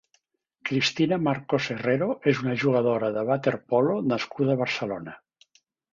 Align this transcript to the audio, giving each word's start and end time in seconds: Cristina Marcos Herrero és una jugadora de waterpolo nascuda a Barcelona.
Cristina 0.69 1.17
Marcos 1.25 1.67
Herrero 1.75 2.07
és 2.33 2.41
una 2.45 2.55
jugadora 2.63 3.11
de 3.19 3.27
waterpolo 3.31 3.99
nascuda 4.15 4.57
a 4.57 4.61
Barcelona. 4.63 5.15